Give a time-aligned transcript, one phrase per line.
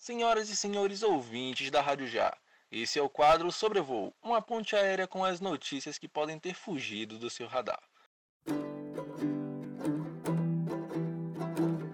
[0.00, 2.34] Senhoras e senhores ouvintes da Rádio Já,
[2.72, 7.18] esse é o quadro Sobrevoo, uma ponte aérea com as notícias que podem ter fugido
[7.18, 7.82] do seu radar.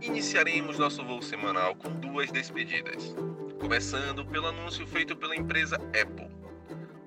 [0.01, 3.13] Iniciaremos nosso voo semanal com duas despedidas.
[3.59, 6.31] Começando pelo anúncio feito pela empresa Apple.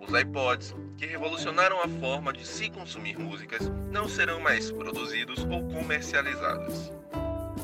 [0.01, 5.65] Os iPods, que revolucionaram a forma de se consumir músicas, não serão mais produzidos ou
[5.69, 6.91] comercializados.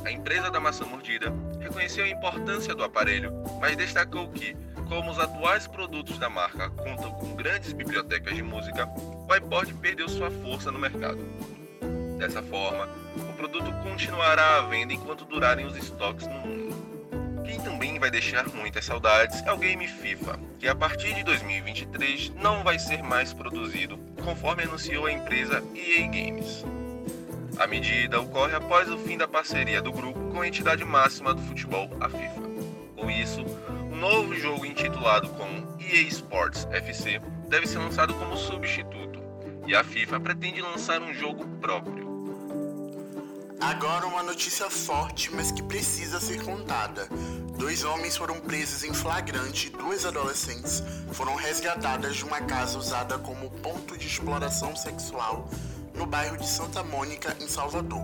[0.06, 4.56] A empresa da maçã mordida reconheceu a importância do aparelho, mas destacou que,
[4.88, 10.08] como os atuais produtos da marca contam com grandes bibliotecas de música, o iPod perdeu
[10.08, 11.18] sua força no mercado.
[12.20, 12.88] Dessa forma,
[13.18, 17.44] o produto continuará à venda enquanto durarem os estoques no mundo.
[17.44, 22.30] Quem também vai deixar muitas saudades é o game FIFA, que a partir de 2023
[22.36, 26.64] não vai ser mais produzido, conforme anunciou a empresa EA Games.
[27.58, 31.42] A medida ocorre após o fim da parceria do grupo com a entidade máxima do
[31.42, 32.42] futebol, a FIFA.
[32.96, 33.46] Com isso,
[33.92, 39.22] um novo jogo intitulado como EA Sports FC deve ser lançado como substituto,
[39.66, 42.06] e a FIFA pretende lançar um jogo próprio.
[43.62, 47.08] Agora uma notícia forte, mas que precisa ser contada.
[47.58, 50.84] Dois homens foram presos em flagrante e duas adolescentes
[51.14, 55.50] foram resgatadas de uma casa usada como ponto de exploração sexual
[55.96, 58.04] no bairro de Santa Mônica, em Salvador.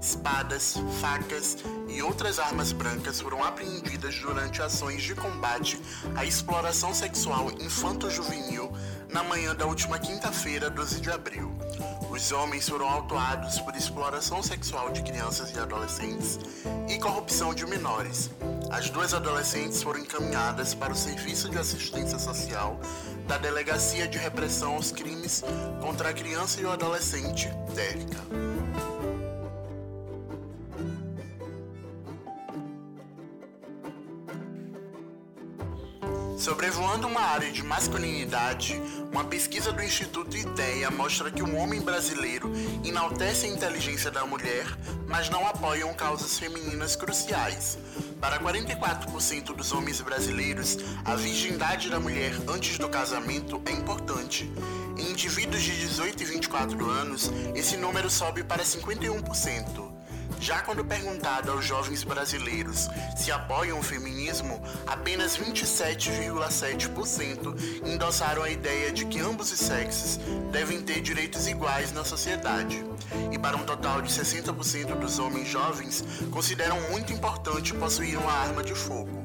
[0.00, 5.80] Espadas, facas e outras armas brancas foram apreendidas durante ações de combate
[6.16, 8.72] à exploração sexual infanto-juvenil
[9.08, 11.56] na manhã da última quinta-feira, 12 de abril.
[12.10, 16.38] Os homens foram autuados por exploração sexual de crianças e adolescentes
[16.88, 18.28] e corrupção de menores.
[18.70, 22.80] As duas adolescentes foram encaminhadas para o Serviço de Assistência Social
[23.32, 25.42] da Delegacia de Repressão aos Crimes
[25.80, 28.91] contra a Criança e o Adolescente, DERCA.
[36.42, 38.82] Sobrevoando uma área de masculinidade,
[39.12, 42.50] uma pesquisa do Instituto IDEA mostra que o homem brasileiro
[42.84, 44.66] enaltece a inteligência da mulher,
[45.06, 47.78] mas não apoiam causas femininas cruciais.
[48.20, 54.50] Para 44% dos homens brasileiros, a virgindade da mulher antes do casamento é importante.
[54.98, 60.01] Em indivíduos de 18 e 24 anos, esse número sobe para 51%.
[60.42, 68.90] Já quando perguntado aos jovens brasileiros se apoiam o feminismo, apenas 27,7% endossaram a ideia
[68.90, 70.18] de que ambos os sexos
[70.50, 72.84] devem ter direitos iguais na sociedade.
[73.30, 78.64] E para um total de 60% dos homens jovens, consideram muito importante possuir uma arma
[78.64, 79.21] de fogo.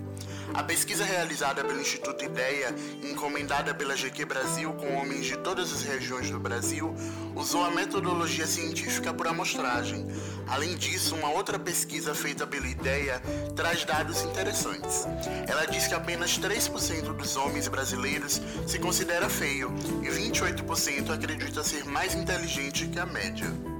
[0.54, 5.84] A pesquisa realizada pelo Instituto Ideia, encomendada pela GQ Brasil com homens de todas as
[5.84, 6.96] regiões do Brasil,
[7.36, 10.08] usou a metodologia científica por amostragem.
[10.48, 13.22] Além disso, uma outra pesquisa feita pela Ideia
[13.56, 15.06] traz dados interessantes.
[15.48, 21.86] Ela diz que apenas 3% dos homens brasileiros se considera feio e 28% acredita ser
[21.86, 23.77] mais inteligente que a média.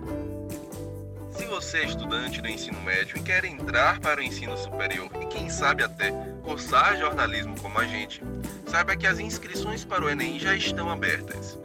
[1.58, 5.26] Se você é estudante do ensino médio e quer entrar para o ensino superior e
[5.26, 6.12] quem sabe até
[6.44, 8.22] cursar jornalismo como a gente,
[8.68, 11.58] saiba que as inscrições para o Enem já estão abertas.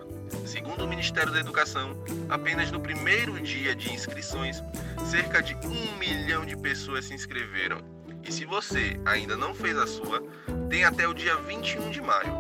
[0.47, 1.95] Segundo o Ministério da Educação,
[2.31, 4.63] apenas no primeiro dia de inscrições,
[5.05, 7.77] cerca de um milhão de pessoas se inscreveram.
[8.25, 10.23] E se você ainda não fez a sua,
[10.71, 12.33] tem até o dia 21 de maio.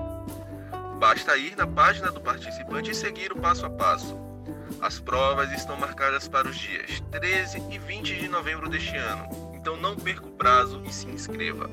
[0.99, 4.31] Basta ir na página do participante e seguir o passo a passo.
[4.80, 9.76] As provas estão marcadas para os dias 13 e 20 de novembro deste ano, então
[9.76, 11.70] não perca o prazo e se inscreva.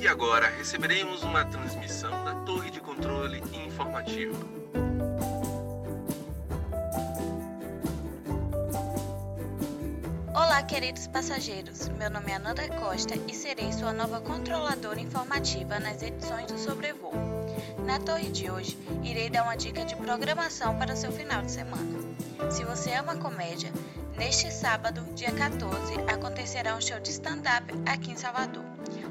[0.00, 4.34] E agora receberemos uma transmissão da Torre de Controle Informativa.
[10.34, 11.88] Olá, queridos passageiros.
[11.90, 17.29] Meu nome é Ananda Costa e serei sua nova controladora informativa nas edições do Sobrevoo.
[17.84, 21.50] Na torre de hoje, irei dar uma dica de programação para o seu final de
[21.50, 21.98] semana.
[22.50, 23.72] Se você ama comédia,
[24.16, 28.64] neste sábado, dia 14, acontecerá um show de stand-up aqui em Salvador.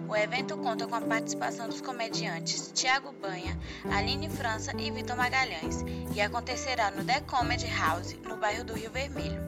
[0.07, 3.57] O evento conta com a participação dos comediantes Tiago Banha,
[3.91, 5.85] Aline França e Vitor Magalhães
[6.15, 9.39] e acontecerá no The Comedy House, no bairro do Rio Vermelho.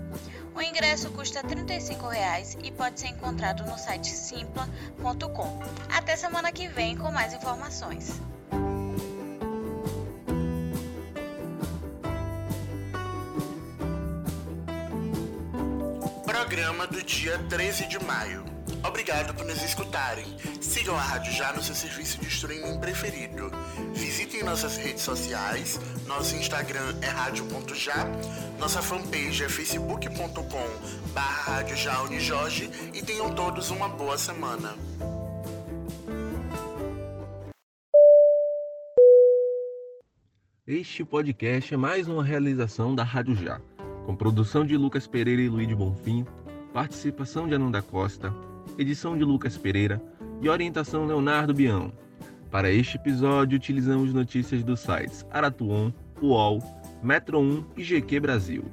[0.53, 5.59] O ingresso custa 35 reais e pode ser encontrado no site simpla.com.
[5.89, 8.21] Até semana que vem com mais informações.
[16.51, 18.44] programa do dia 13 de maio.
[18.86, 20.25] Obrigado por nos escutarem.
[20.59, 23.50] Sigam a Rádio Já no seu serviço de streaming preferido.
[23.94, 25.80] Visitem nossas redes sociais.
[26.06, 28.06] Nosso Instagram é rádio.já.
[28.59, 31.63] Nossa fanpage é facebook.com barra
[32.94, 34.75] e tenham todos uma boa semana.
[40.68, 43.62] Este podcast é mais uma realização da Rádio Já,
[44.06, 46.25] com produção de Lucas Pereira e Luiz Bonfim,
[46.73, 48.33] participação de Ananda Costa,
[48.77, 50.01] edição de Lucas Pereira
[50.41, 51.91] e orientação Leonardo Bião.
[52.50, 55.91] Para este episódio, utilizamos notícias dos sites Aratuon,
[56.21, 56.62] UOL,
[57.03, 58.63] Metro 1 e GQ Brasil.